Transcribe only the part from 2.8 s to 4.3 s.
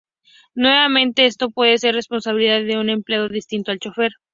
empleado distinto al chofer.